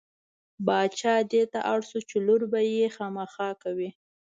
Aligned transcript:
باچا 0.65 1.15
دې 1.31 1.43
ته 1.51 1.59
اړ 1.73 1.79
شو 1.89 1.99
چې 2.09 2.17
لور 2.25 2.41
به 2.51 2.59
مې 2.71 2.87
خامخا 2.95 3.49
کوې. 3.63 3.89